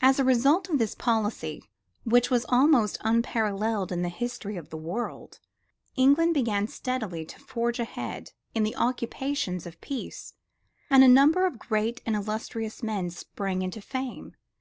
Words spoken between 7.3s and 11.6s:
forge ahead in the occupations of peace, and a number of